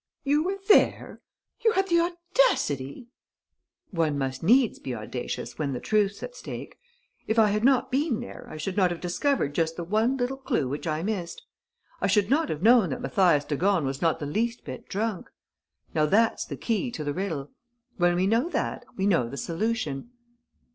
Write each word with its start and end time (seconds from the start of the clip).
"You 0.23 0.43
were 0.43 0.57
there? 0.67 1.21
You 1.63 1.73
had 1.73 1.89
the 1.89 1.99
audacity?..." 1.99 3.05
"One 3.91 4.17
must 4.17 4.41
needs 4.41 4.79
be 4.79 4.95
audacious, 4.95 5.59
when 5.59 5.73
the 5.73 5.79
truth's 5.79 6.23
at 6.23 6.35
stake. 6.35 6.79
If 7.27 7.37
I 7.37 7.49
had 7.49 7.63
not 7.63 7.91
been 7.91 8.19
there, 8.19 8.47
I 8.49 8.57
should 8.57 8.75
not 8.75 8.89
have 8.89 8.99
discovered 8.99 9.53
just 9.53 9.75
the 9.75 9.83
one 9.83 10.17
little 10.17 10.37
clue 10.37 10.67
which 10.67 10.87
I 10.87 11.03
missed. 11.03 11.43
I 12.01 12.07
should 12.07 12.31
not 12.31 12.49
have 12.49 12.63
known 12.63 12.89
that 12.89 13.01
Mathias 13.03 13.45
de 13.45 13.55
Gorne 13.55 13.85
was 13.85 14.01
not 14.01 14.17
the 14.19 14.25
least 14.25 14.63
bit 14.65 14.89
drunk. 14.89 15.29
Now 15.93 16.07
that's 16.07 16.45
the 16.45 16.57
key 16.57 16.89
to 16.93 17.03
the 17.03 17.13
riddle. 17.13 17.51
When 17.97 18.15
we 18.15 18.25
know 18.25 18.49
that, 18.49 18.83
we 18.97 19.05
know 19.05 19.29
the 19.29 19.37
solution." 19.37 20.09